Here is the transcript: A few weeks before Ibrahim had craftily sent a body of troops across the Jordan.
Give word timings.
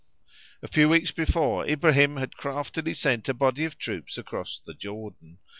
A 0.63 0.67
few 0.67 0.89
weeks 0.89 1.11
before 1.11 1.63
Ibrahim 1.67 2.15
had 2.15 2.35
craftily 2.35 2.95
sent 2.95 3.29
a 3.29 3.35
body 3.35 3.65
of 3.65 3.77
troops 3.77 4.17
across 4.17 4.59
the 4.59 4.73
Jordan. 4.73 5.37